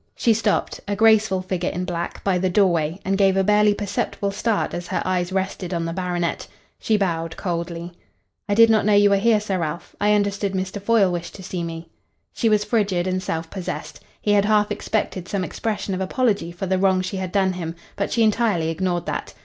[0.15, 4.31] She stopped, a graceful figure in black, by the doorway, and gave a barely perceptible
[4.31, 6.47] start as her eyes rested on the baronet.
[6.79, 7.91] She bowed coldly.
[8.49, 9.95] "I did not know you were here, Sir Ralph.
[10.01, 10.81] I understood Mr.
[10.81, 11.87] Foyle wished to see me."
[12.33, 13.99] She was frigid and self possessed.
[14.19, 17.75] He had half expected some expression of apology for the wrong she had done him,
[17.95, 19.35] but she entirely ignored that.